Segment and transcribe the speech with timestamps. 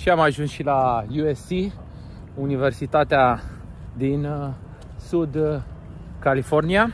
[0.00, 1.50] Și am ajuns și la USC,
[2.34, 3.40] Universitatea
[3.96, 4.48] din uh,
[4.96, 5.60] Sud uh,
[6.18, 6.90] California.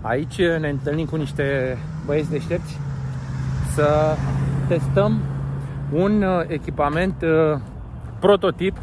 [0.00, 2.78] Aici ne întâlnim cu niște băieți deștepți
[3.74, 4.16] să
[4.68, 5.20] testăm
[5.92, 7.24] un uh, echipament
[8.18, 8.76] prototip.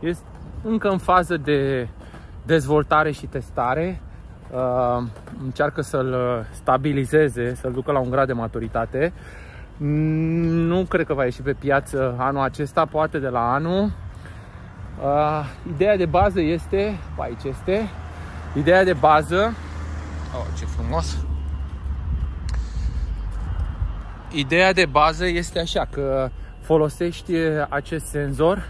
[0.00, 0.24] Este
[0.62, 1.88] încă în fază de
[2.46, 4.00] dezvoltare și testare.
[5.44, 9.12] Încearcă să-l stabilizeze, să-l ducă la un grad de maturitate.
[9.78, 13.92] Nu cred că va ieși pe piață anul acesta, poate de la anul.
[15.02, 17.88] Uh, ideea de bază este, aici este,
[18.54, 19.54] ideea de bază,
[20.36, 21.16] oh, ce frumos,
[24.32, 27.32] ideea de bază este așa că folosești
[27.68, 28.68] acest senzor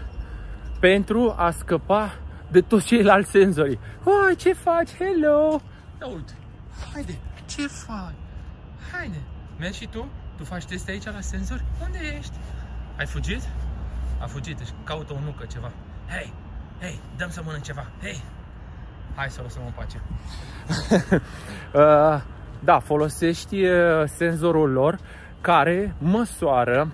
[0.79, 2.11] pentru a scăpa
[2.51, 3.79] de toți ceilalți senzori.
[4.03, 4.89] Oh, ce faci?
[4.95, 5.61] Hello!
[6.15, 6.33] Uite,
[6.93, 8.13] haide, ce faci?
[8.91, 9.21] Haide,
[9.59, 10.05] mergi și tu?
[10.39, 11.63] Tu faci teste aici la senzori?
[11.85, 12.37] Unde ești?
[12.97, 13.41] Ai fugit?
[14.19, 15.71] A fugit, deci caută o nucă, ceva.
[16.09, 16.33] Hei,
[16.81, 17.85] hei, dăm să mănânc ceva.
[18.01, 18.21] Hei,
[19.15, 20.01] hai să lăsăm în pace.
[21.73, 22.21] uh,
[22.59, 24.99] da, folosești uh, senzorul lor
[25.41, 26.93] care măsoară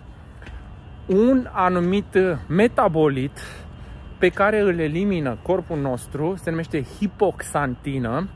[1.05, 3.39] un anumit metabolit
[4.17, 8.29] pe care îl elimină corpul nostru, se numește hipoxantină,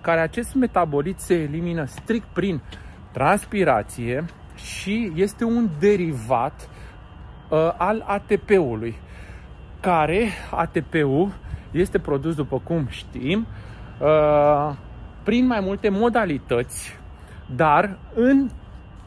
[0.00, 2.62] care acest metabolit se elimină strict prin
[3.12, 4.24] transpirație
[4.54, 6.68] și este un derivat
[7.48, 8.98] uh, al ATP-ului,
[9.80, 11.32] care ATP-ul
[11.70, 13.46] este produs, după cum știm,
[14.00, 14.74] uh,
[15.22, 16.98] prin mai multe modalități,
[17.54, 18.50] dar în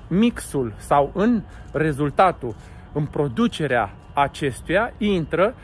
[0.07, 2.55] mixul sau în rezultatul,
[2.93, 5.55] în producerea acestuia, intră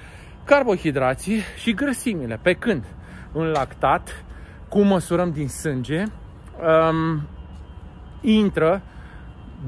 [0.44, 2.40] carbohidrații și grăsimile.
[2.42, 2.86] Pe când
[3.34, 4.24] în lactat,
[4.70, 7.22] cum măsurăm din sânge, um,
[8.22, 8.82] intră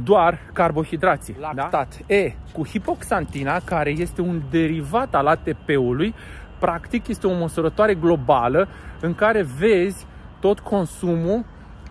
[0.03, 1.35] doar carbohidrații.
[1.39, 1.51] Da?
[1.55, 1.97] Lactat.
[2.07, 2.13] Da?
[2.13, 6.13] E, cu hipoxantina, care este un derivat al ATP-ului,
[6.59, 8.67] practic este o măsurătoare globală
[9.01, 10.05] în care vezi
[10.39, 11.45] tot consumul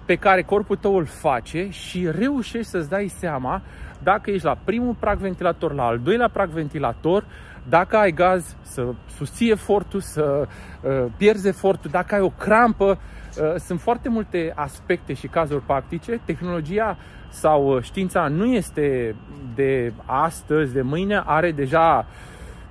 [0.04, 3.62] pe care corpul tău îl face și reușești să-ți dai seama
[4.03, 7.25] dacă ești la primul prag ventilator, la al doilea prag ventilator,
[7.69, 10.48] dacă ai gaz, să susții efortul, să
[10.82, 13.22] uh, pierzi efortul, dacă ai o crampă, Uh,
[13.56, 16.20] sunt foarte multe aspecte și cazuri practice.
[16.25, 16.97] Tehnologia
[17.28, 19.15] sau uh, știința nu este
[19.54, 22.06] de astăzi, de mâine, are deja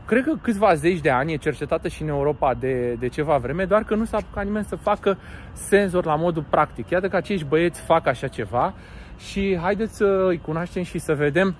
[0.05, 3.66] cred că câțiva zeci de ani, e cercetată și în Europa de, de ceva vreme,
[3.66, 5.17] doar că nu s-a apucat nimeni să facă
[5.53, 6.89] senzor la modul practic.
[6.89, 8.73] Iată că acești băieți fac așa ceva
[9.17, 11.55] și haideți să îi cunoaștem și să vedem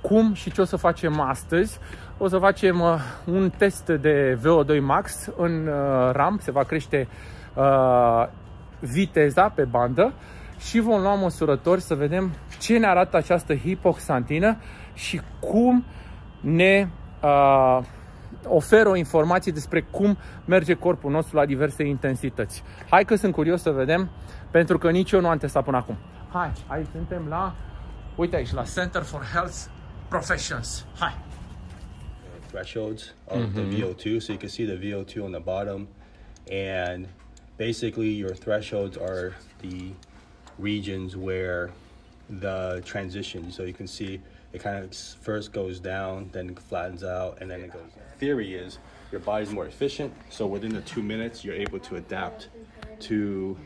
[0.00, 1.78] cum și ce o să facem astăzi.
[2.18, 2.94] O să facem uh,
[3.24, 5.70] un test de VO2 max în
[6.12, 7.08] RAM, se va crește
[8.80, 10.12] viteza pe bandă
[10.58, 14.56] și vom lua măsurători să vedem ce ne arată această hipoxantină
[14.94, 15.84] și cum
[16.40, 16.88] ne
[17.22, 17.78] uh,
[18.48, 22.62] oferă o informație despre cum merge corpul nostru la diverse intensități.
[22.90, 24.10] Hai că sunt curios să vedem,
[24.50, 25.96] pentru că nici eu nu am testat până acum.
[26.32, 27.54] Hai, aici suntem la,
[28.16, 29.56] uite aici, la Center for Health
[30.08, 30.86] Professions.
[30.98, 31.16] Hai!
[32.52, 33.52] Thresholds of mm-hmm.
[33.52, 35.88] the VO2, so you can see the VO2 on the bottom
[36.48, 37.06] and
[37.56, 39.92] basically your thresholds are the
[40.58, 41.70] regions where
[42.28, 43.50] the transition.
[43.50, 44.20] So you can see
[44.56, 48.78] it kind of first goes down then flattens out and then it goes theory is
[49.12, 52.48] your body's more efficient so within the two minutes you're able to adapt
[52.98, 53.56] to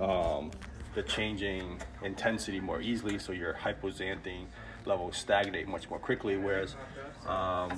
[0.00, 0.50] um,
[0.94, 4.46] the changing intensity more easily so your hypoxanthine
[4.86, 6.76] levels stagnate much more quickly whereas
[7.26, 7.70] um,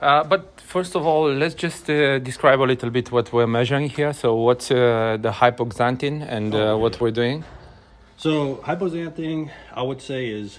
[0.00, 3.90] uh, but first of all, let's just uh, describe a little bit what we're measuring
[3.90, 4.12] here.
[4.12, 7.44] So, what's uh, the hypoxanthine and uh, what we're doing?
[8.16, 10.58] So, hypoxanthine, I would say, is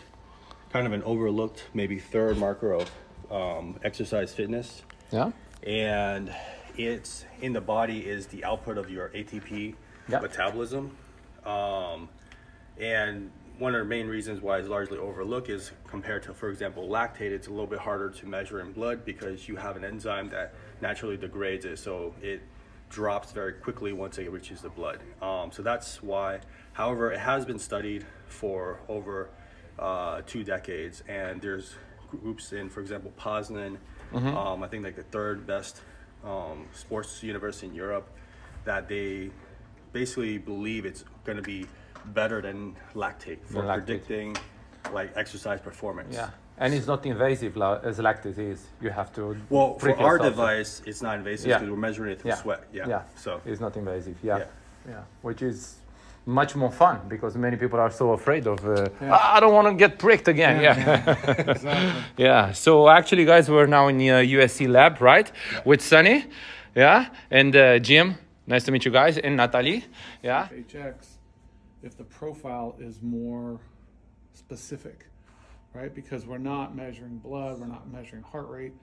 [0.71, 2.91] kind of an overlooked, maybe third marker of
[3.31, 4.83] um, exercise fitness.
[5.11, 5.31] Yeah.
[5.63, 6.33] And
[6.77, 9.73] it's in the body is the output of your ATP
[10.07, 10.21] yep.
[10.21, 10.95] metabolism.
[11.43, 12.09] Um,
[12.79, 16.87] and one of the main reasons why it's largely overlooked is compared to, for example,
[16.87, 20.29] lactate, it's a little bit harder to measure in blood because you have an enzyme
[20.29, 22.41] that naturally degrades it, so it
[22.89, 24.99] drops very quickly once it reaches the blood.
[25.21, 26.39] Um, so that's why,
[26.73, 29.29] however, it has been studied for over
[29.79, 31.75] uh, two decades, and there's
[32.11, 33.77] groups in, for example, Poznan,
[34.13, 34.37] mm-hmm.
[34.37, 35.81] um, I think like the third best
[36.23, 38.07] um, sports university in Europe,
[38.65, 39.31] that they
[39.93, 41.65] basically believe it's going to be
[42.13, 43.85] better than lactate for lactate.
[43.85, 44.37] predicting
[44.93, 46.15] like exercise performance.
[46.15, 46.29] Yeah.
[46.59, 48.65] And it's not invasive as lactate is.
[48.81, 49.37] You have to.
[49.49, 51.69] Well, for our device, it's not invasive because yeah.
[51.69, 52.35] we're measuring it through yeah.
[52.35, 52.63] sweat.
[52.73, 52.87] Yeah.
[52.87, 53.01] Yeah.
[53.15, 54.17] So it's not invasive.
[54.23, 54.39] Yeah.
[54.39, 54.45] yeah.
[54.89, 55.01] yeah.
[55.21, 55.75] Which is
[56.25, 58.65] much more fun because many people are so afraid of.
[58.67, 60.61] Uh, "Ah, I don't want to get pricked again.
[60.61, 61.15] Yeah.
[61.37, 62.03] Exactly.
[62.17, 62.51] Yeah.
[62.53, 65.31] So actually, guys, we're now in the uh, USC lab, right,
[65.63, 66.25] with Sunny,
[66.75, 68.15] yeah, and uh, Jim.
[68.47, 69.85] Nice to meet you guys, and Natalie.
[70.23, 70.47] Yeah.
[70.51, 71.16] It checks
[71.83, 73.59] if the profile is more
[74.33, 75.07] specific,
[75.73, 75.93] right?
[75.93, 78.73] Because we're not measuring blood, we're not measuring heart rate.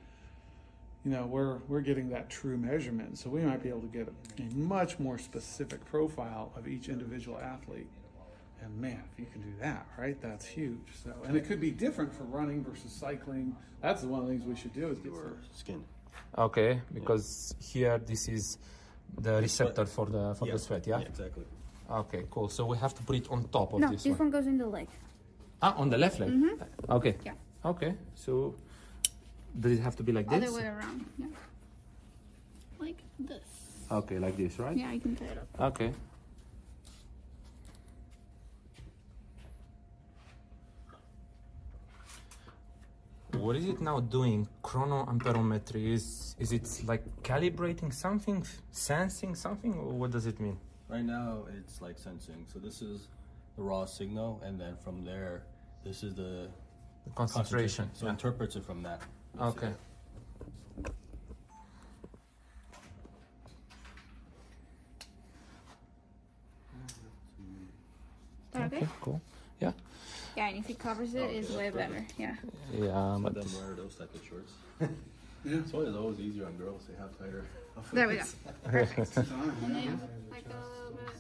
[1.05, 4.09] You know, we're we're getting that true measurement, so we might be able to get
[4.09, 7.89] a, a much more specific profile of each individual athlete.
[8.63, 10.89] And man, if you can do that, right, that's huge.
[11.03, 13.55] So, and it could be different for running versus cycling.
[13.83, 15.85] That's one of the things we should do is get Your some skin.
[16.39, 18.59] Okay, because here this is
[19.21, 20.87] the receptor for the for the sweat.
[20.87, 21.01] Yeah.
[21.01, 21.45] exactly.
[21.91, 22.49] Okay, cool.
[22.49, 23.89] So we have to put it on top of this.
[23.89, 24.19] No, this this one.
[24.19, 24.89] one goes in the leg.
[25.63, 26.31] Ah, on the left leg.
[26.31, 26.59] Mhm.
[26.89, 27.17] Okay.
[27.25, 27.35] Yeah.
[27.65, 27.95] Okay.
[28.15, 28.55] So
[29.59, 30.43] does it have to be like this?
[30.43, 31.05] Other way around.
[31.19, 31.27] Yeah.
[32.79, 33.45] Like this.
[33.91, 34.77] Okay, like this, right?
[34.77, 35.73] Yeah, I can tie it up.
[35.73, 35.93] Okay.
[43.33, 44.49] What is it now doing?
[44.63, 50.59] Chronoamperometry is is it like calibrating something, sensing something, or what does it mean?
[50.95, 52.47] Right now, it's like sensing.
[52.53, 53.09] So this is
[53.57, 55.43] the raw signal, and then from there,
[55.83, 56.49] this is the
[57.05, 57.91] The concentration.
[57.95, 58.13] So yeah.
[58.13, 59.03] interprets it from that.
[59.41, 59.73] Okay.
[68.53, 68.87] That okay?
[69.01, 69.21] Cool.
[69.61, 69.73] Yeah.
[70.37, 72.07] Yeah, and if it covers it, it's way better.
[72.17, 72.37] Yeah.
[72.73, 74.53] Yeah, Let but them wear those type of shorts.
[74.81, 74.87] Yeah.
[75.45, 76.85] So It's always always easier on girls.
[76.89, 77.45] They have tighter.
[77.93, 78.25] There we go.
[78.65, 79.19] Perfect.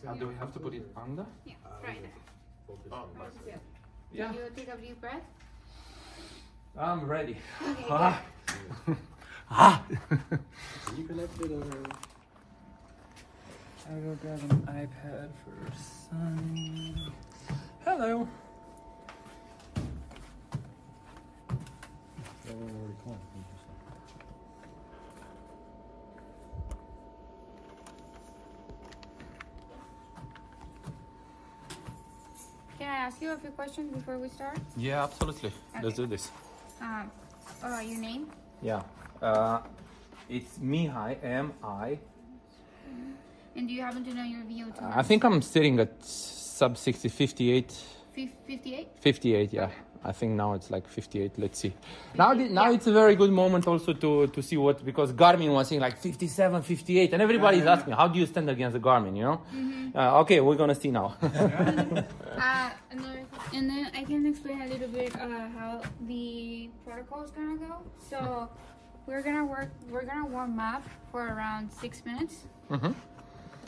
[0.07, 0.29] And then, like a little bit.
[0.29, 1.27] do we have to put it under?
[1.45, 2.13] Yeah, ah, right there.
[2.93, 3.07] Oh,
[4.13, 4.33] yeah.
[4.33, 5.23] You take a deep breath.
[6.79, 7.37] I'm ready.
[7.63, 7.87] Okay.
[7.89, 8.23] Ah.
[9.51, 9.85] ah.
[9.89, 11.63] Can you connect it or?
[13.87, 17.13] I will grab an iPad for Sunny.
[17.85, 18.29] Hello.
[32.85, 34.59] Can I ask you a few questions before we start?
[34.77, 35.51] Yeah, absolutely.
[35.83, 36.31] Let's do this.
[36.83, 37.11] Um,
[37.63, 38.31] uh, your name?
[38.61, 38.83] Yeah.
[39.23, 39.61] Uh,
[40.29, 41.99] it's Mihai, M I.
[43.57, 44.83] And do you happen to know your VO2?
[44.83, 47.73] I think I'm sitting at sub 60, 58.
[48.13, 48.89] Fif- 58?
[49.01, 49.71] 58, yeah.
[50.05, 51.33] I think now it's like 58.
[51.39, 51.73] Let's see.
[52.15, 55.53] Now, the, now it's a very good moment also to, to see what, because Garmin
[55.53, 59.17] was saying like 57, 58, and everybody's asking, how do you stand against the Garmin,
[59.17, 59.41] you know?
[59.95, 61.17] Uh, okay, we're gonna see now.
[62.37, 62.71] Uh,
[63.53, 67.77] and then I can explain a little bit uh, how the protocol is gonna go.
[68.11, 68.49] So
[69.07, 69.71] we're gonna work.
[69.89, 72.45] We're gonna warm up for around six minutes.
[72.71, 72.95] Mhm.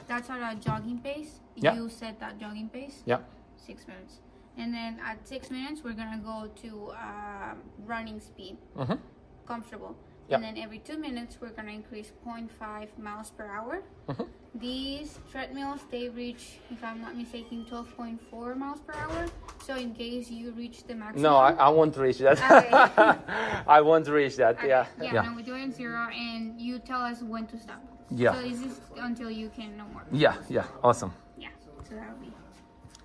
[0.09, 1.41] That's at a jogging pace.
[1.57, 1.75] Yeah.
[1.75, 3.03] You set that jogging pace.
[3.07, 3.19] yeah.
[3.57, 4.19] Six minutes,
[4.57, 8.99] and then at six minutes we're gonna go to um, running speed, Mhm.
[9.47, 9.95] comfortable.
[10.29, 10.37] Yeah.
[10.37, 13.83] And then every two minutes we're gonna increase 0.5 miles per hour.
[14.09, 14.27] Mhm.
[14.57, 19.27] These treadmills they reach, if I'm not mistaken, 12.4 miles per hour.
[19.63, 21.23] So in case you reach the maximum.
[21.23, 22.39] No, I, I won't reach that.
[22.43, 22.71] Okay.
[23.77, 24.57] I won't reach that.
[24.59, 24.87] Okay, Yeah.
[25.01, 25.13] yeah.
[25.15, 25.23] Yeah.
[25.23, 27.83] No, we're doing zero, and you tell us when to stop.
[28.11, 28.33] Yeah.
[28.35, 30.05] So this is until you can no more.
[30.11, 30.37] Yeah.
[30.49, 30.65] Yeah.
[30.83, 31.13] Awesome.
[31.37, 31.49] Yeah.
[31.89, 32.33] So that'll be.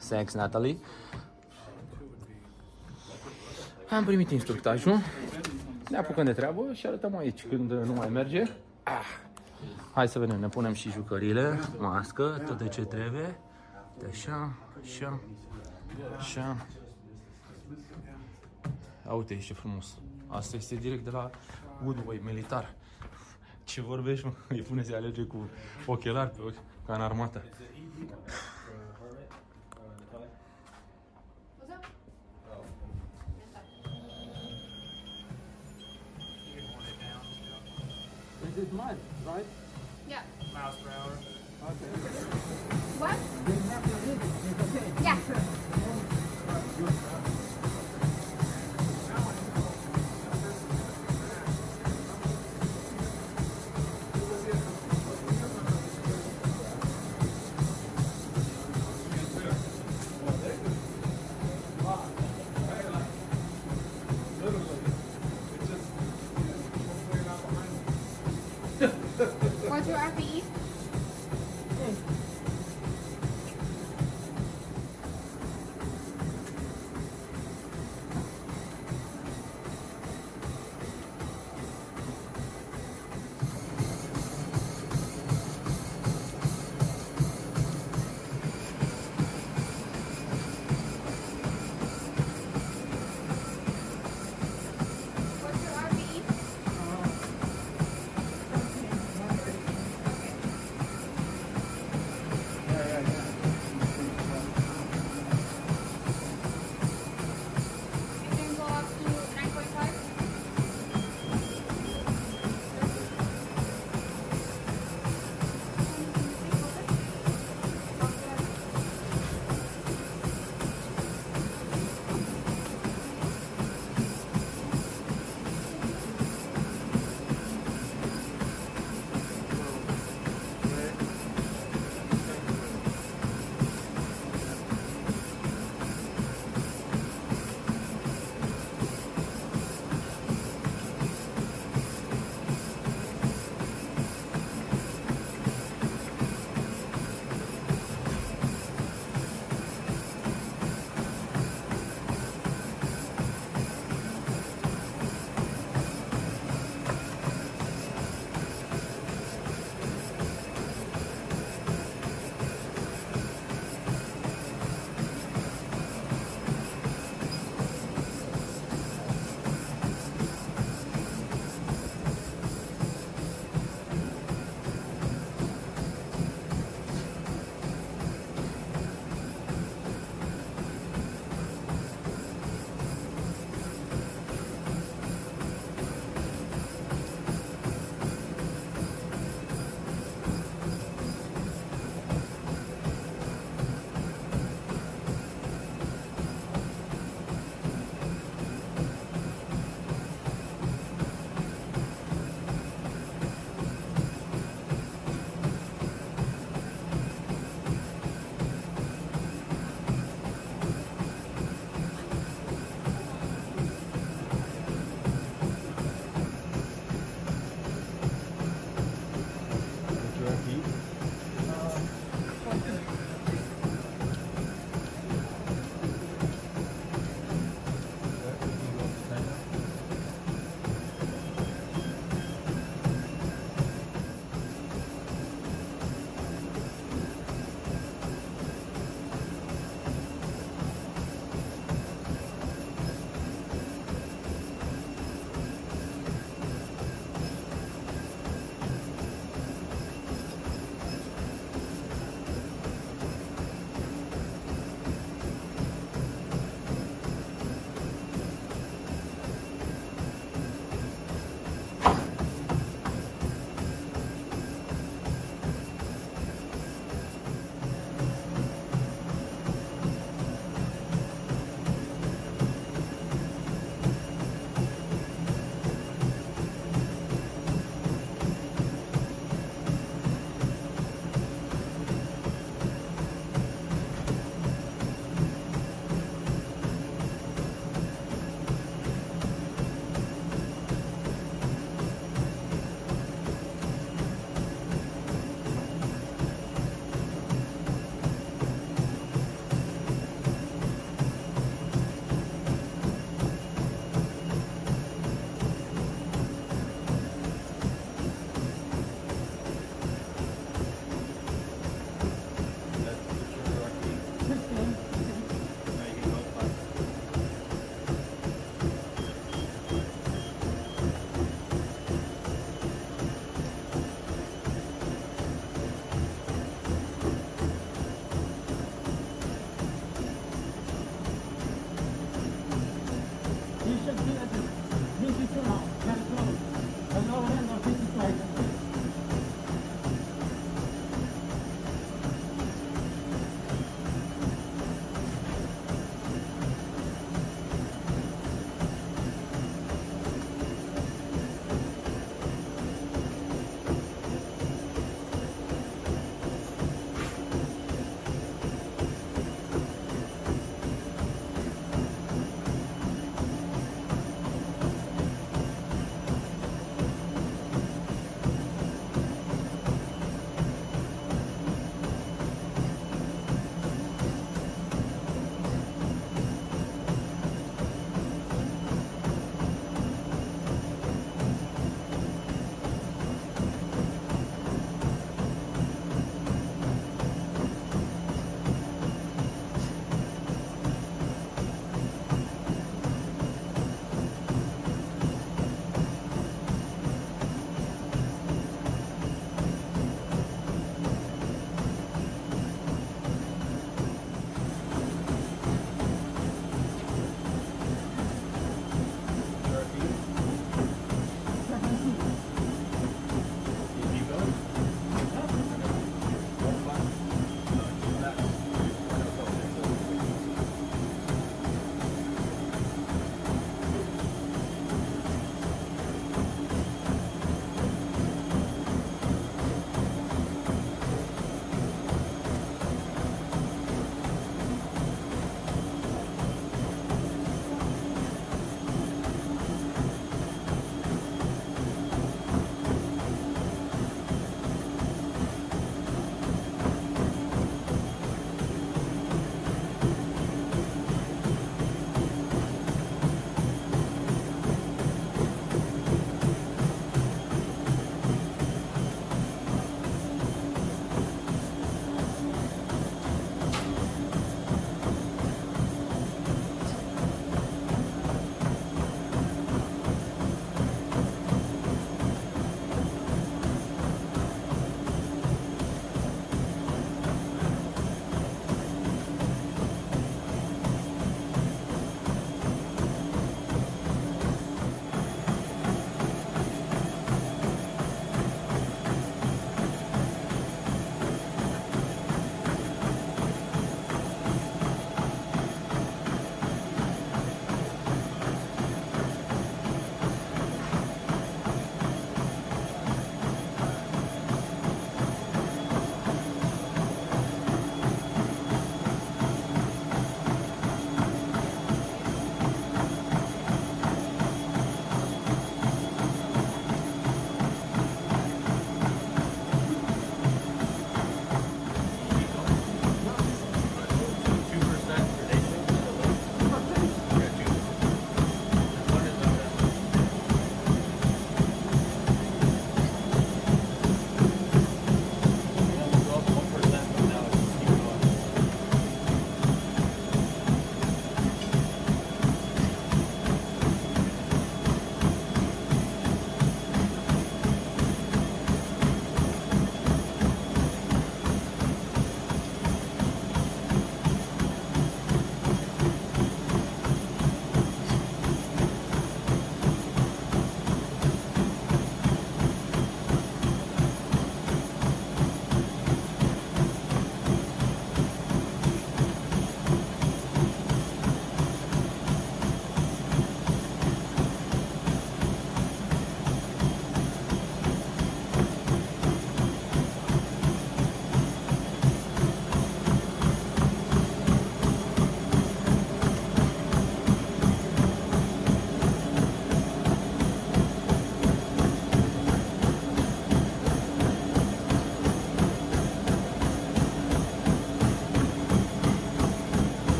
[0.00, 0.78] Thanks, Natalie.
[3.90, 4.98] Am primit instructajul.
[5.90, 8.42] Ne apucăm de treabă și arătăm aici când nu mai merge.
[8.82, 9.04] Ah.
[9.92, 13.38] Hai să vedem, ne punem și jucările, mască, tot de ce trebuie.
[13.98, 14.52] De așa,
[14.82, 15.20] așa,
[16.18, 16.66] așa.
[19.06, 19.94] A, uite, e ce frumos.
[20.26, 21.30] Asta este direct de la
[21.84, 22.74] Woodway militar.
[23.64, 24.32] Ce vorbești, mă?
[24.48, 25.48] Îi pune să alerge cu
[25.86, 27.42] ochelari pe ochi, ca în armată.
[38.58, 38.96] Is mine,
[39.26, 39.44] right?
[40.08, 40.20] Yeah.
[40.54, 41.12] Miles per hour.
[41.60, 42.25] What?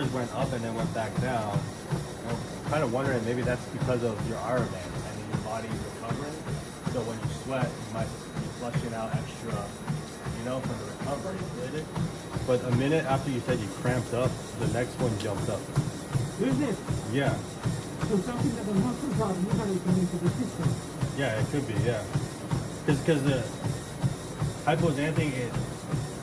[0.00, 1.60] Went up and then went back down.
[2.26, 6.32] I'm kind of wondering maybe that's because of your Ironman and then your body's recovering.
[6.90, 11.36] So when you sweat, you might be flushing out extra, you know, from the recovery.
[11.60, 11.86] Did it?
[12.46, 15.60] But a minute after you said you cramped up, the next one jumped up.
[16.40, 16.76] Is it?
[17.12, 17.36] Yeah.
[18.08, 20.74] So something that the muscles are coming to the system.
[21.18, 21.74] Yeah, it could be.
[21.84, 22.02] Yeah.
[22.86, 23.44] Because the
[24.64, 25.52] hypoxanthine it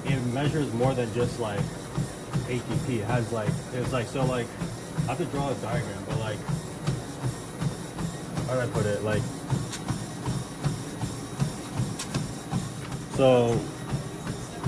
[0.05, 1.61] it measures more than just like
[2.47, 2.99] ATP.
[2.99, 4.47] It has like it's like so like
[5.07, 6.39] I have to draw a diagram, but like
[8.47, 9.03] how do I put it?
[9.03, 9.21] Like
[13.15, 13.59] so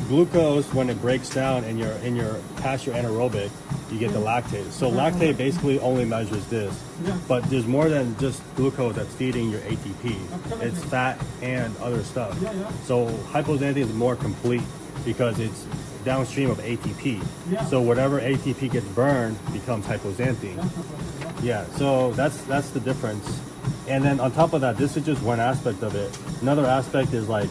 [0.08, 3.52] glucose when it breaks down in your in your past your anaerobic,
[3.92, 4.26] you get the mm.
[4.26, 4.72] lactate.
[4.72, 5.00] So mm-hmm.
[5.00, 6.84] lactate basically only measures this.
[7.04, 7.18] Yeah.
[7.28, 10.62] But there's more than just glucose that's feeding your ATP.
[10.62, 12.38] It's fat and other stuff.
[12.42, 12.72] Yeah, yeah.
[12.84, 14.64] So hypoxanthine is more complete
[15.06, 15.66] because it's
[16.04, 17.24] downstream of ATP.
[17.50, 17.66] Yeah.
[17.66, 20.56] So whatever ATP gets burned becomes hypoxanthine.
[20.56, 21.46] That's the question.
[21.46, 23.40] Yeah, so that's that's the difference.
[23.88, 26.18] And then on top of that, this is just one aspect of it.
[26.42, 27.50] Another aspect is like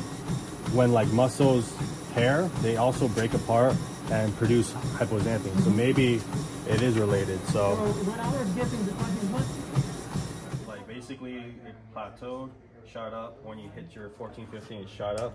[0.75, 1.73] when like muscles
[2.15, 3.75] tear, they also break apart
[4.11, 5.61] and produce hypoxanthine.
[5.65, 6.21] So maybe
[6.69, 7.41] it is related.
[7.49, 7.77] So So
[8.11, 10.69] when I was getting the fucking what?
[10.69, 12.51] like basically it plateaued,
[12.87, 13.43] shot up.
[13.45, 15.35] When you hit your 14, 15, it shot up,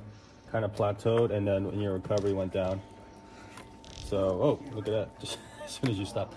[0.52, 2.82] kind of plateaued, and then in your recovery went down.
[4.06, 5.20] So oh, look at that!
[5.20, 6.34] Just as soon as you stop.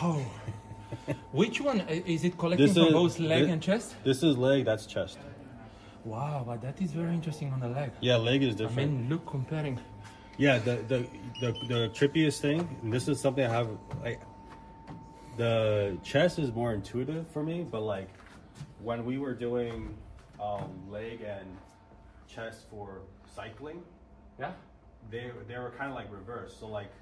[0.00, 0.24] Oh.
[1.32, 3.94] Which one is it collecting This from is- both leg thi- and chest?
[4.04, 4.64] This is leg.
[4.64, 5.18] That's chest.
[6.04, 7.92] Wow, but that is very interesting on the leg.
[8.00, 8.78] Yeah, leg is different.
[8.78, 9.78] I mean, look comparing.
[10.38, 11.06] Yeah, the the
[11.40, 13.68] the, the trippiest thing, and this is something I have
[14.02, 14.20] like
[15.36, 18.08] the chest is more intuitive for me, but like
[18.82, 19.94] when we were doing
[20.42, 21.46] um, leg and
[22.26, 23.02] chest for
[23.34, 23.82] cycling,
[24.38, 24.52] Yeah.
[25.10, 26.60] They they were kind of like reversed.
[26.60, 26.92] So like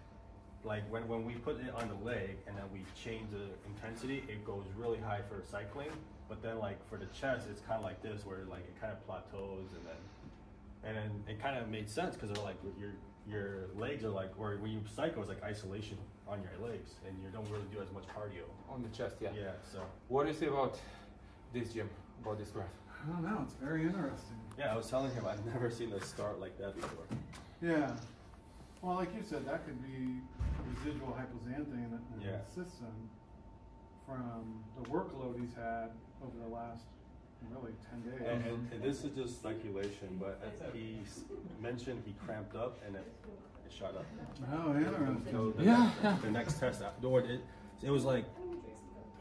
[0.64, 4.24] like when, when we put it on the leg and then we change the intensity,
[4.28, 5.90] it goes really high for cycling.
[6.28, 8.92] But then like for the chest, it's kind of like this where like it kind
[8.92, 10.00] of plateaus and then
[10.84, 12.90] and then it kind of made sense because they're like your
[13.26, 17.16] your legs are like or when you cycle it's like isolation on your legs and
[17.22, 18.44] you don't really do as much cardio.
[18.70, 19.30] On the chest, yeah.
[19.34, 19.52] Yeah.
[19.72, 20.78] So What do you say about
[21.52, 21.88] this Jim,
[22.22, 22.66] about this graph?
[22.90, 23.40] I don't know.
[23.44, 24.36] It's very interesting.
[24.58, 27.04] yeah, I was telling him I've never seen a start like that before.
[27.62, 27.90] Yeah.
[28.82, 30.20] Well, like you said, that could be
[30.74, 32.38] residual hypoxanthine in, in Yeah.
[32.46, 32.92] the system
[34.06, 35.90] from the workload he's had
[36.22, 36.84] over the last
[37.50, 38.20] really ten days.
[38.28, 40.40] And, and, and this is just speculation, but
[40.72, 41.20] he s-
[41.60, 43.06] mentioned he cramped up and it,
[43.66, 44.04] it shot up.
[44.52, 45.26] oh, interesting.
[45.32, 46.16] So the, Yeah, next, yeah.
[46.22, 47.40] the next test, after it,
[47.82, 48.24] it was like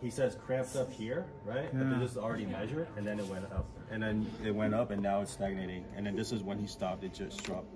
[0.02, 1.70] he says cramped up here, right?
[1.74, 2.00] But Yeah.
[2.00, 5.02] this is already measured, and then it went up, and then it went up, and
[5.02, 7.04] now it's stagnating, and then this is when he stopped.
[7.04, 7.68] It just dropped.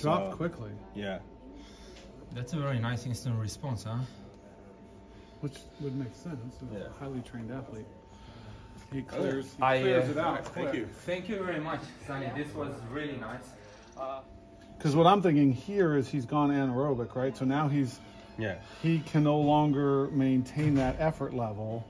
[0.00, 1.18] Dropped So, quickly, Yeah.
[2.32, 3.98] That's a very nice instant response, huh?
[5.40, 6.56] which would make sense.
[6.58, 6.86] To a Yeah.
[6.98, 7.86] highly trained athlete.
[8.92, 10.46] He clears, he I, clears uh, it out.
[10.46, 10.86] Thank you.
[11.06, 12.30] Thank you very much, Sunny.
[12.36, 13.48] This was really nice.
[14.76, 17.36] Because what I'm thinking here is he's gone anaerobic, right?
[17.36, 18.00] So now he's
[18.38, 18.56] Yeah.
[18.82, 21.84] he can no longer maintain that effort level,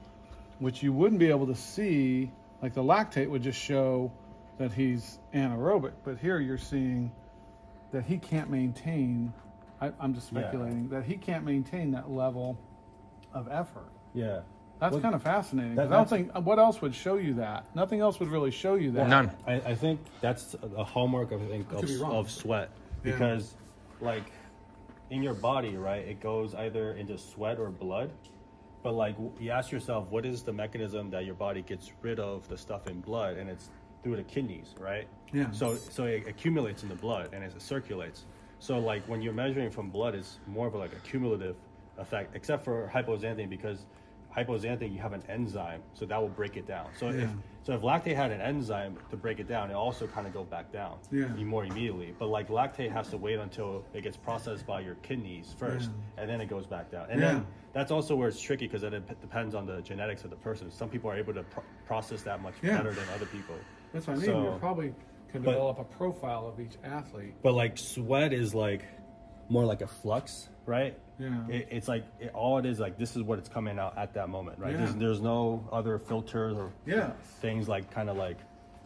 [0.59, 2.31] which you wouldn't be able to see.
[2.63, 4.13] Like the lactate would just show
[4.59, 7.11] that he's anaerobic, but here you're seeing
[7.93, 9.33] that he can't maintain.
[9.81, 10.41] I, I'm just Yeah.
[10.41, 12.59] speculating that he can't maintain that level
[13.33, 13.91] of effort.
[14.15, 14.41] Yeah.
[14.79, 15.75] That's Well, kind of fascinating.
[15.77, 17.65] that- I don't think what else would show you that.
[17.77, 19.09] Nothing else would really show you that.
[19.09, 19.31] None.
[19.47, 22.71] I, I think that's a hallmark of I think of, of sweat
[23.05, 23.13] Yeah.
[23.13, 23.55] because
[24.01, 24.25] like
[25.11, 28.11] in your body right it goes either into sweat or blood
[28.83, 32.49] but like you ask yourself what is the mechanism that your body gets rid of
[32.49, 33.69] the stuff in blood and it's
[34.03, 35.51] through the kidneys right Yeah.
[35.51, 38.25] so so it accumulates in the blood and as it circulates
[38.59, 41.57] so like when you're measuring from blood it's more of a, like a cumulative
[41.99, 43.85] effect except for hypoxanthine because
[44.37, 47.29] hypoxanthine you have an enzyme so that will break it down so if
[47.63, 50.45] so if lactate had an enzyme to break it down, it also kind of go
[50.45, 51.29] back down Yeah.
[51.45, 52.15] more immediately.
[52.19, 56.29] But like lactate has to wait until it gets processed by your kidneys first, and
[56.29, 57.09] then it goes back down.
[57.11, 57.33] And Yeah.
[57.33, 60.71] then that's also where it's tricky because it depends on the genetics of the person.
[60.71, 62.79] Some people are able to pro- process that much Yeah.
[62.79, 63.57] better than other people.
[63.93, 64.27] That's what I mean.
[64.27, 64.95] So- you probably
[65.31, 67.35] can but- develop a profile of each athlete.
[67.43, 68.85] But like sweat is like
[69.51, 70.97] more like a flux, right?
[71.19, 71.47] Yeah.
[71.49, 74.15] It, it's like it, all it is like this is what it's coming out at
[74.15, 74.73] that moment, right?
[74.73, 74.79] Yeah.
[74.79, 77.11] There's, there's no other filters or yeah.
[77.41, 78.39] things like kind of like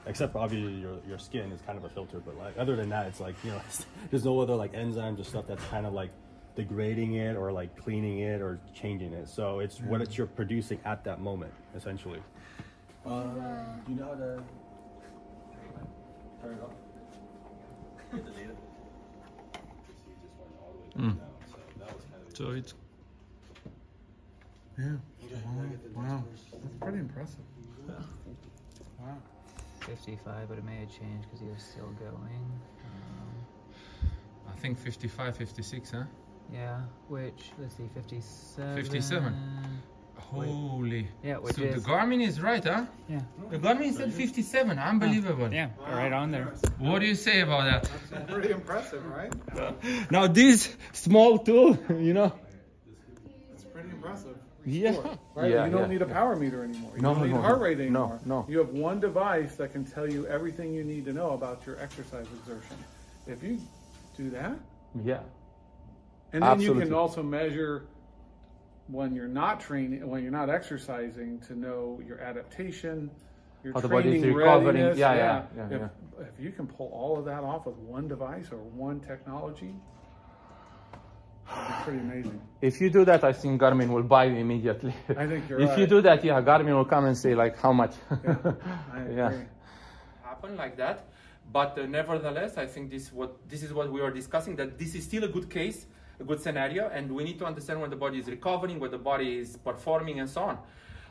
[0.06, 3.06] except obviously your, your skin is kind of a filter but like other than that
[3.06, 3.60] it's like you know
[4.10, 6.10] there's no other like enzymes or stuff that's kind of like
[6.56, 10.78] degrading it or like cleaning it or changing it so it's what it's you're producing
[10.84, 12.20] at that moment essentially
[13.06, 13.22] uh,
[13.86, 14.42] do you know how to
[16.42, 16.70] turn it off
[20.96, 21.33] the
[22.34, 22.74] so that was kind of So it's
[24.78, 24.96] Yeah.
[25.94, 26.02] Wow.
[26.02, 26.24] wow.
[26.62, 27.44] That's pretty impressive.
[27.88, 27.94] Yeah.
[29.00, 29.18] Wow.
[29.80, 32.60] 55, but it may have changed because he was still going.
[32.84, 33.34] Um,
[34.48, 36.04] I think 55, 56, huh?
[36.52, 38.76] yeah, which, let's see, 57.
[38.76, 39.34] 57.
[40.30, 41.08] Holy.
[41.22, 42.86] Yeah, which so is- the Garmin is right, huh?
[43.08, 43.20] Yeah.
[43.50, 44.78] The Garmin said 57.
[44.78, 45.52] Unbelievable.
[45.52, 46.52] Yeah, right on there.
[46.78, 47.90] What do you say about that?
[48.10, 49.32] That's pretty impressive, right?
[50.10, 52.32] Now this small tool, you know.
[53.52, 54.36] It's pretty impressive.
[54.66, 54.96] Yeah.
[55.34, 55.50] Right?
[55.50, 55.86] Yeah, you don't yeah.
[55.88, 56.92] need a power meter anymore.
[56.96, 57.64] You No, don't no, need no, heart no.
[57.64, 58.20] rate anymore.
[58.24, 58.46] no.
[58.48, 61.78] You have one device that can tell you everything you need to know about your
[61.80, 62.76] exercise exertion.
[63.26, 63.58] If you
[64.16, 64.56] do that,
[65.04, 65.20] Yeah.
[66.32, 67.84] and then you can also measure
[68.88, 73.10] when you're not training, when you're not exercising, to know your adaptation,
[73.62, 74.76] your How the body training recovering.
[74.76, 74.98] readiness.
[74.98, 76.24] Yeah, yeah, yeah, if, yeah.
[76.38, 79.74] if you can pull all of that off with one device or one technology,
[81.46, 82.40] it's pretty amazing.
[82.60, 84.94] If you do that, I think Garmin will buy you immediately.
[85.10, 87.72] I think you're if you do that, yeah, Garmin will come and say like how
[87.72, 87.94] much.
[88.10, 88.16] I
[89.16, 89.32] Yeah.
[90.22, 91.08] happen like that.
[91.52, 94.56] But uh, nevertheless, I think this what this is what we are discussing.
[94.56, 95.86] That this is still a good case,
[96.20, 98.98] a good scenario, and we need to understand when the body is recovering, when the
[98.98, 100.58] body is performing, and so on.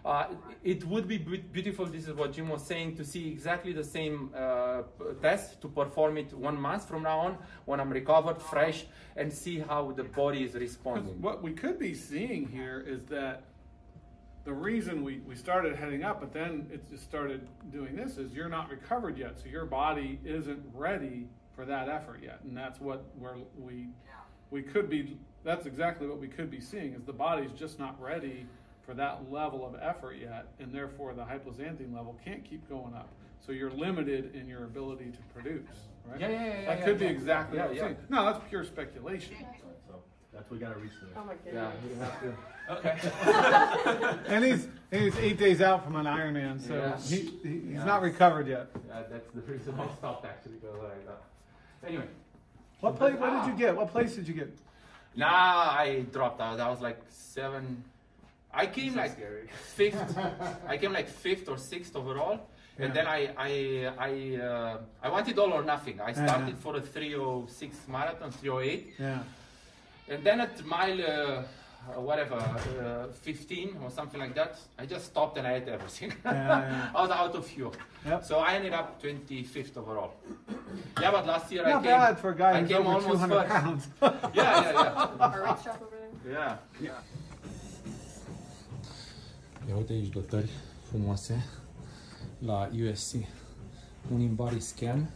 [0.06, 0.26] Uh,
[0.64, 1.86] it would be beautiful.
[1.86, 4.82] This is what Jim was saying to see exactly the same uh,
[5.22, 8.86] test to perform it one month from now on when I'm recovered, fresh,
[9.16, 11.22] and see how the body is responding.
[11.22, 13.44] what we could be seeing here is that
[14.44, 18.34] the reason we, we started heading up, but then it just started doing this is
[18.34, 19.40] you're not recovered yet.
[19.40, 22.40] So your body isn't ready for that effort yet.
[22.44, 23.88] And that's what we're, we,
[24.54, 28.00] we could be, that's exactly what we could be seeing is the body's just not
[28.00, 28.46] ready
[28.86, 30.46] for that level of effort yet.
[30.60, 33.10] And therefore the hypoxanthine level can't keep going up.
[33.46, 35.66] So you're limited in your ability to produce,
[36.06, 36.22] right?
[36.22, 37.82] Yeah, yeah, yeah, yeah, That could yeah, be exactly Yeah, what yeah.
[37.82, 37.98] saying.
[38.10, 39.36] No, that's pure speculation.
[39.88, 39.96] So
[40.32, 41.10] that's what we gotta reach there.
[41.18, 41.74] Oh my goodness.
[41.84, 44.20] Yeah, you have to.
[44.20, 44.20] Okay.
[44.36, 46.98] and he's he's eight days out from an Ironman, so Yeah.
[47.00, 47.84] he, he he's Yeah.
[47.86, 48.70] not recovered yet.
[48.88, 51.12] Yeah, that's the reason I stopped actually because like that.
[51.12, 52.06] Uh, anyway.
[52.84, 53.16] What place?
[53.18, 53.78] What did you get?
[53.78, 54.52] What place did you get?
[55.16, 55.28] Nah,
[55.86, 56.58] I dropped out.
[56.58, 57.82] That was like seven.
[58.54, 59.16] I came like
[59.78, 60.18] fifth.
[60.68, 62.42] I came like fifth or sixth overall,
[62.78, 63.20] and then I
[63.50, 63.52] I
[64.10, 64.12] I
[64.50, 66.02] uh, I wanted all or nothing.
[66.02, 66.26] I Yeah.
[66.26, 69.24] started for a 306 marathon, 308, Yeah.
[70.10, 71.44] and then at mile uh,
[71.90, 76.14] uh, whatever uh, 15 or something like that, I just stopped and I ate everything.
[76.26, 76.90] yeah.
[76.96, 77.74] I was out of fuel.
[78.06, 78.24] Yep.
[78.24, 80.12] So I ended up 25th overall.
[81.02, 81.92] Yeah, but last year I Not came.
[81.92, 83.50] bad for a guy I who's came over almost 200 first.
[83.64, 83.88] pounds.
[84.02, 85.18] Yeah, yeah, yeah.
[85.20, 86.58] Our rate shop over there.
[86.82, 87.00] Yeah.
[89.68, 90.50] Ia uite aici dotări
[90.90, 91.46] frumoase
[92.40, 93.14] la USC.
[94.14, 95.10] Un in-body scan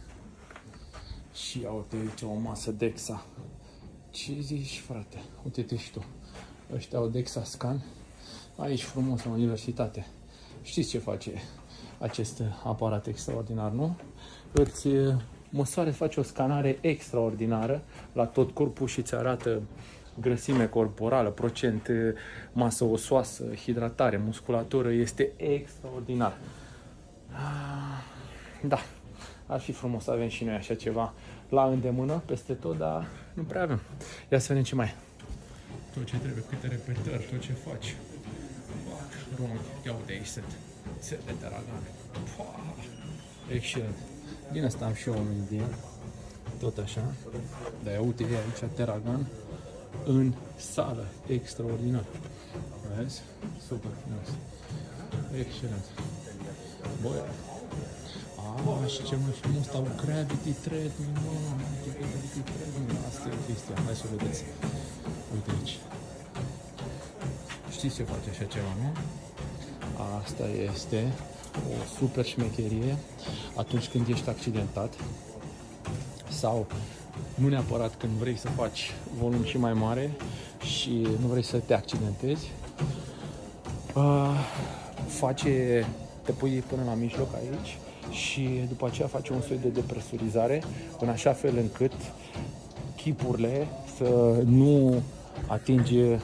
[1.34, 3.24] și ia uite aici o masă DEXA.
[4.10, 5.18] Ce zici, frate?
[5.44, 6.04] Uite-te și tu.
[6.74, 7.84] Ăștia au DEXA scan.
[8.56, 10.06] Aici frumos la universitate.
[10.62, 11.32] Știți ce face
[11.98, 13.96] acest aparat extraordinar, nu?
[14.52, 15.14] Îți uh,
[15.50, 19.62] măsoare, face o scanare extraordinară la tot corpul și îți arată
[20.20, 21.96] grăsime corporală, procent uh,
[22.52, 24.90] masă osoasă, hidratare, musculatură.
[24.90, 26.36] Este extraordinar.
[27.30, 28.04] Ah,
[28.62, 28.78] Da,
[29.46, 31.12] ar fi frumos să avem și noi așa ceva
[31.48, 33.80] la îndemână, peste tot, dar nu prea avem.
[34.30, 35.07] Ia să vedem ce mai e.
[35.98, 37.96] Tot ce trebuie, câte repetări, tot ce faci.
[38.88, 40.50] Fac, rung, ia uite aici sunt
[41.00, 41.90] țele de ragane.
[42.36, 42.54] Pua,
[43.56, 43.98] Excelent.
[44.52, 45.74] Din asta am și eu unul din el.
[46.58, 47.04] Tot așa.
[47.82, 49.26] Dar ia uite e aici Teragan
[50.04, 51.06] în sală.
[51.26, 52.04] Extraordinar.
[52.96, 53.20] Vezi?
[53.68, 54.28] Super frumos.
[55.42, 55.86] Excelent.
[57.02, 57.22] Băi,
[58.82, 61.32] a, și ce mai frumos stau Gravity Treadmill, mă,
[61.72, 64.44] uite Gravity Treadmill, asta e chestia, hai să vedeți.
[65.34, 65.78] Uite aici.
[67.70, 68.92] Știți ce face așa ceva, nu?
[70.22, 71.12] Asta este
[71.54, 72.96] o super șmecherie
[73.56, 74.94] atunci când ești accidentat
[76.28, 76.66] sau
[77.34, 80.10] nu neapărat când vrei să faci volum și mai mare
[80.62, 82.50] și nu vrei să te accidentezi.
[83.94, 84.30] Uh,
[85.06, 85.86] face,
[86.22, 87.78] te pui până la mijloc aici
[88.10, 90.62] și după aceea face un soi de depresurizare
[91.00, 91.92] în așa fel încât
[92.96, 95.02] chipurile să nu
[95.46, 96.18] atinge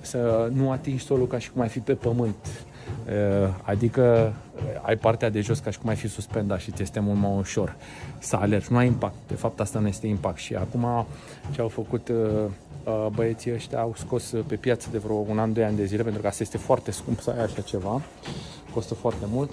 [0.00, 2.64] să nu atingi solul ca și cum ai fi pe pământ.
[3.06, 6.82] Uh, Adică uh, ai partea de jos ca și cum ai fi suspendat și ți
[6.82, 7.76] este mult mai ușor
[8.18, 8.72] să alergi.
[8.72, 9.14] Nu ai impact.
[9.26, 10.38] De fapt, asta nu este impact.
[10.38, 11.06] Și acum
[11.50, 12.16] ce au făcut uh,
[12.84, 15.84] uh, băieții ăștia au scos uh, pe piață de vreo un an, doi ani de
[15.84, 18.00] zile, pentru că asta este foarte scump să ai așa ceva.
[18.72, 19.50] Costă foarte mult.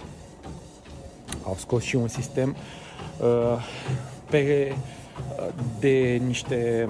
[1.43, 2.55] Au scos și un sistem
[3.21, 3.67] uh,
[4.29, 4.73] pe,
[5.37, 6.89] uh, de niște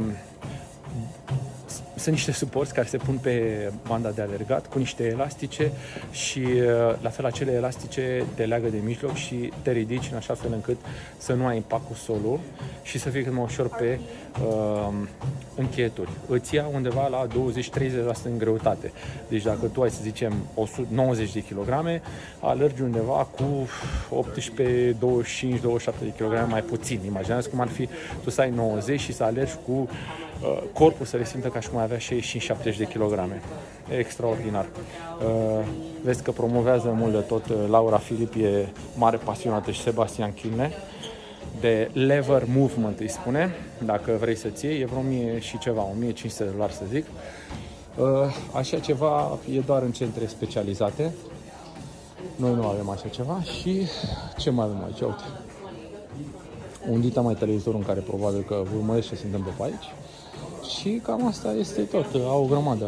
[2.05, 5.71] sunt niște suporți care se pun pe banda de alergat cu niște elastice
[6.11, 10.33] și uh, la fel acele elastice te leagă de mijloc și te ridici în așa
[10.33, 10.77] fel încât
[11.17, 12.39] să nu ai impact cu solul
[12.83, 13.99] și să fie cât mai ușor pe
[14.43, 14.93] uh,
[15.55, 16.09] încheieturi.
[16.27, 17.31] Îți ia undeva la 20-30%
[18.23, 18.91] în greutate.
[19.27, 22.01] Deci dacă tu ai să zicem 190 de kg,
[22.39, 23.67] alergi undeva cu
[24.09, 26.99] 18, 25, 27 de kg mai puțin.
[27.05, 27.89] Imaginează cum ar fi
[28.23, 29.89] tu să ai 90 și să alergi cu uh,
[30.73, 33.19] corpul să le simtă ca și cum ai avea 65-70 de kg.
[33.91, 34.65] E extraordinar.
[34.65, 35.65] Uh,
[36.03, 37.49] vezi că promovează mult de tot.
[37.49, 38.67] Uh, Laura Filip e
[38.97, 40.71] mare pasionată și Sebastian Chilne
[41.59, 46.43] de lever movement îi spune, dacă vrei să-ți iei, e vreo 1000 și ceva, 1500
[46.43, 47.05] de dolari să zic.
[48.53, 51.13] Așa ceva e doar în centre specializate.
[52.35, 53.81] Noi nu avem așa ceva și
[54.37, 55.01] ce mai avem aici?
[55.01, 55.23] Uite.
[56.89, 59.93] Un dita mai televizorul în care probabil că vă urmărește ce se întâmplă pe aici.
[60.69, 62.05] Și cam asta este tot.
[62.13, 62.87] Au o grămadă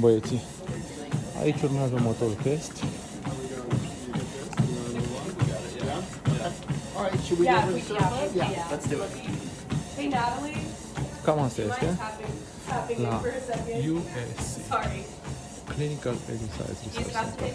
[0.00, 0.40] băieții.
[1.40, 2.84] Aici urmează motorul test.
[11.24, 11.98] Cam asta este.
[13.02, 13.20] La
[13.92, 14.58] USC.
[15.74, 17.52] Clinical Exercise Research Center.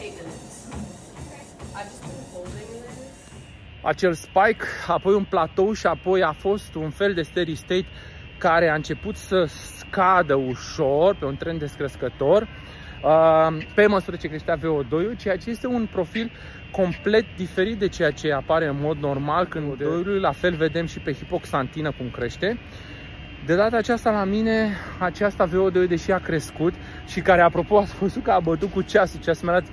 [3.84, 7.86] Acel spike, apoi un platou și apoi a fost un fel de steady state
[8.38, 9.46] care a început să
[9.78, 15.68] scadă ușor pe un trend descrescător uh, pe măsură ce creștea VO2-ul, ceea ce este
[15.68, 16.32] un profil
[16.72, 21.00] complet diferit de ceea ce apare în mod normal când VO2-ul, la fel vedem și
[21.00, 22.60] pe hipoxantină cum crește.
[23.46, 24.70] De data aceasta la mine,
[25.00, 26.74] aceasta VO2, deși a crescut
[27.06, 29.70] și care, apropo, a spus că a bătut cu ceasul, ceasul mi arată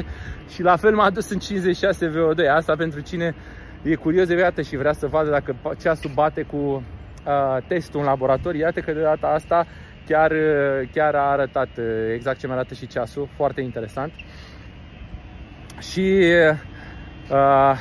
[0.00, 0.04] 56-57
[0.48, 2.50] și la fel m-a dus în 56 VO2.
[2.54, 3.34] Asta pentru cine
[3.82, 6.80] e curios de viață și vrea să vadă dacă ceasul bate cu uh,
[7.66, 8.54] testul în laborator.
[8.54, 9.66] Iată că de data asta
[10.06, 10.32] chiar,
[10.92, 11.68] chiar a arătat
[12.14, 14.12] exact ce mi arată și ceasul, foarte interesant.
[15.78, 16.32] Și,
[17.30, 17.78] uh,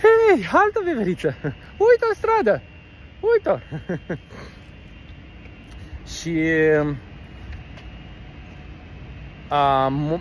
[0.00, 1.34] hei, altă veveriță,
[1.88, 2.62] uite o stradă!
[3.20, 3.62] Uite!
[6.16, 6.30] și
[6.78, 6.96] a,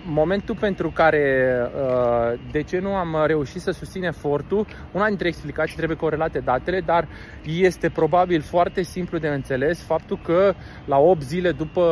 [0.06, 1.54] momentul pentru care
[1.88, 6.80] a, de ce nu am reușit să susțin efortul, una dintre explicații trebuie corelate datele,
[6.80, 7.08] dar
[7.46, 10.54] este probabil foarte simplu de înțeles faptul că
[10.86, 11.84] la 8 zile după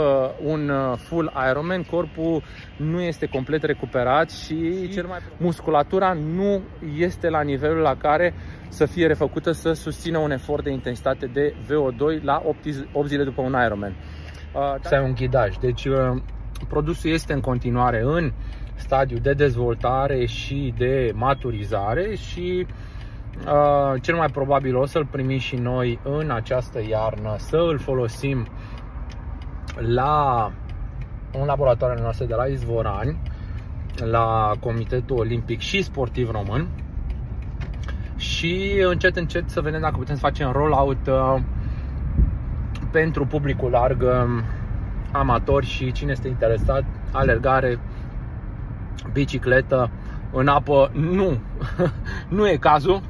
[0.44, 2.44] un full Ironman corpul
[2.78, 6.62] nu este complet recuperat și cel mai musculatura nu
[6.98, 8.34] este la nivelul la care
[8.70, 12.42] să fie refăcută să susțină un efort de intensitate de VO2 la
[12.94, 13.96] 8 zile după un Ironman.
[14.54, 15.56] Uh, să ai un ghidaj.
[15.58, 16.22] Deci uh,
[16.68, 18.32] produsul este în continuare în
[18.76, 22.66] stadiu de dezvoltare și de maturizare și
[23.46, 28.48] uh, cel mai probabil o să-l primim și noi în această iarnă, să îl folosim
[29.76, 30.52] la
[31.32, 33.20] în laboratoarele noastre de la Izvorani,
[33.96, 36.68] la Comitetul Olimpic și Sportiv Român.
[38.16, 41.42] Și încet încet să vedem dacă putem să facem rollout uh,
[42.92, 44.44] pentru publicul larg, um,
[45.12, 47.80] amatori și cine este interesat, alergare,
[49.14, 49.90] bicicletă,
[50.32, 51.38] în apă, nu,
[52.38, 53.02] nu e cazul.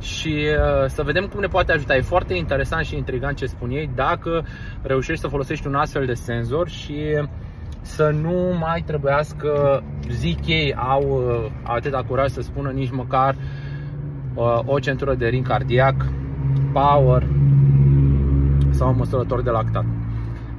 [0.00, 1.96] Și uh, să vedem cum ne poate ajuta.
[1.96, 4.44] E foarte interesant și intrigant ce spun ei dacă
[4.82, 6.96] reușești să folosești un astfel de senzor și
[7.80, 13.36] să nu mai trebuiască, zic ei, au uh, atâta curaj să spună nici măcar
[14.34, 15.94] uh, o centură de ring cardiac,
[16.72, 17.26] power
[18.70, 19.84] sau un măsurător de lactat.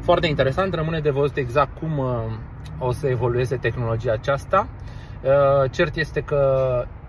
[0.07, 2.07] Foarte interesant, rămâne de văzut exact cum uh,
[2.79, 4.67] o să evolueze tehnologia aceasta.
[5.71, 6.41] Cert este că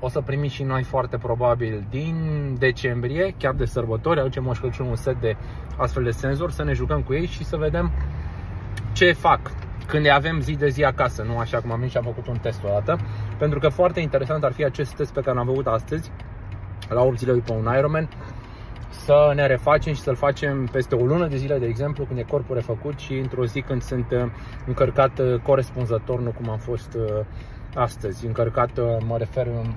[0.01, 2.17] o să primim și noi foarte probabil din
[2.59, 5.37] decembrie, chiar de sărbători, aducem Moș Crăciun un set de
[5.77, 7.93] astfel de senzori, să ne jucăm cu ei și să vedem
[8.93, 9.41] ce fac
[9.87, 12.27] când le avem zi de zi acasă, nu așa cum am venit și am făcut
[12.27, 12.99] un test o dată.
[13.39, 16.11] Pentru că foarte interesant ar fi acest test pe care l-am făcut astăzi,
[16.89, 18.09] la 8 zile după un Ironman,
[19.09, 22.23] să ne refacem și să-l facem peste o lună de zile, de exemplu, când e
[22.23, 24.31] corpul refăcut și într-o zi când sunt uh,
[24.67, 27.25] încărcat uh, corespunzător, nu cum am fost uh,
[27.75, 28.27] astăzi.
[28.27, 28.71] Încărcat,
[29.07, 29.77] mă refer um,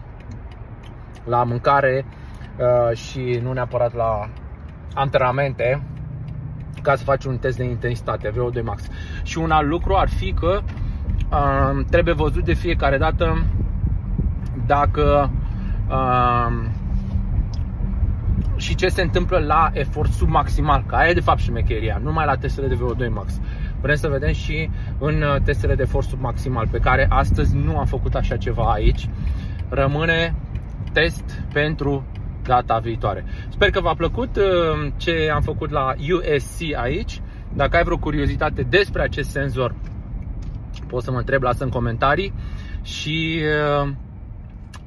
[1.26, 2.06] la mâncare
[2.94, 4.30] și nu neapărat la
[4.94, 5.84] antrenamente,
[6.82, 8.84] ca să faci un test de intensitate, VO2 max.
[9.24, 10.60] Și un alt lucru ar fi că
[11.32, 13.45] uh, trebuie văzut de fiecare dată
[14.66, 15.32] dacă
[15.89, 16.70] uh,
[18.56, 22.26] și ce se întâmplă la efort submaximal, că aia e de fapt și șmecheria, numai
[22.26, 23.40] la testele de VO2 max.
[23.82, 24.70] Vrem să vedem și
[25.00, 29.10] în uh, testele de efort submaximal, pe care astăzi nu am făcut așa ceva aici.
[29.70, 30.36] Rămâne
[30.94, 32.06] test pentru
[32.44, 33.26] data viitoare.
[33.50, 37.22] Sper că v-a plăcut uh, ce am făcut la USC aici.
[37.54, 39.76] Dacă ai vreo curiozitate despre acest senzor,
[40.88, 42.34] poți să mă întreb, lasă în comentarii
[42.82, 43.42] și
[43.82, 43.90] uh,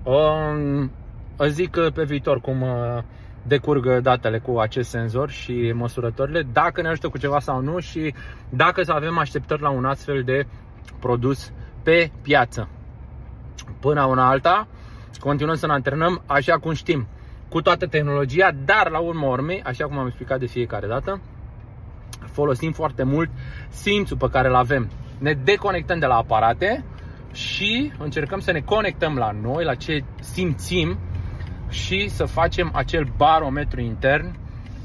[0.04, 2.64] o zic pe viitor cum
[3.44, 7.78] uh, decurg datele cu acest senzor și măsurătorile, dacă ne ajută cu ceva sau nu
[7.78, 8.14] și
[8.48, 10.46] dacă să avem așteptări la un astfel de
[11.00, 12.68] produs pe piață.
[13.80, 14.68] Până una alta,
[15.20, 17.06] continuăm să ne antrenăm așa cum știm,
[17.48, 21.20] cu toată tehnologia, dar la urmă urmei, așa cum am explicat de fiecare dată,
[22.32, 23.30] folosim foarte mult
[23.68, 24.90] simțul pe care îl avem.
[25.18, 26.84] Ne deconectăm de la aparate
[27.32, 30.98] și încercăm să ne conectăm la noi, la ce simțim
[31.74, 34.36] și să facem acel barometru intern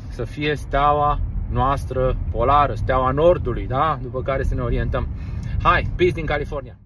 [0.09, 1.19] să fie steaua
[1.49, 3.99] noastră polară, steaua nordului, da?
[4.01, 5.07] După care să ne orientăm.
[5.63, 6.78] Hai, peace din California!